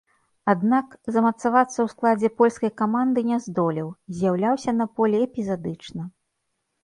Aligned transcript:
Аднак, 0.51 0.87
замацавацца 1.15 1.73
ў 1.81 1.87
складзе 1.93 2.29
польскай 2.41 2.71
каманды 2.81 3.19
не 3.31 3.37
здолеў, 3.45 3.87
з'яўляўся 4.21 4.71
на 4.81 4.85
полі 5.01 5.17
эпізадычна. 5.29 6.01